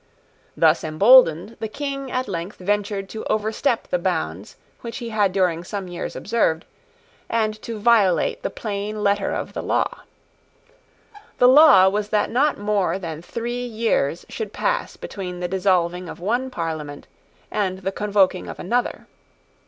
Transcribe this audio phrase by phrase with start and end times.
[0.57, 5.63] Thus emboldened, the King at length ventured to overstep the bounds which he had during
[5.63, 6.65] some years observed,
[7.29, 9.99] and to violate the plain letter of the law.
[11.37, 16.19] The law was that not more than three years should pass between the dissolving of
[16.19, 17.05] one Parliament
[17.51, 19.05] and the convoking of another.